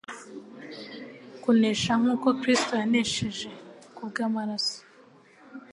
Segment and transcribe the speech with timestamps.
[1.41, 3.49] kunesha nk’uko Kristo yanesheje,
[3.95, 4.79] kubwo amaraso